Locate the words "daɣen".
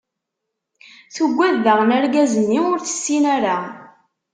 1.65-1.95